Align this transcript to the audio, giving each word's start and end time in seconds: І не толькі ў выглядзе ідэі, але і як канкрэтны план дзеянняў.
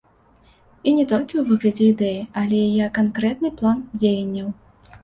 І 0.91 0.93
не 0.99 1.05
толькі 1.11 1.35
ў 1.39 1.43
выглядзе 1.51 1.85
ідэі, 1.93 2.27
але 2.43 2.57
і 2.65 2.73
як 2.85 2.91
канкрэтны 2.99 3.49
план 3.63 3.87
дзеянняў. 3.99 4.47